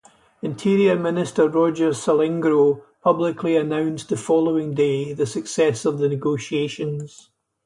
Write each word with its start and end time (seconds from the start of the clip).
Interior 0.41 0.97
Minister 0.97 1.47
Roger 1.47 1.89
Salengro 1.91 2.81
publicly 3.03 3.55
announced 3.55 4.09
the 4.09 4.17
following 4.17 4.73
day 4.73 5.13
the 5.13 5.27
success 5.27 5.85
of 5.85 5.99
the 5.99 6.09
negotiations. 6.09 7.29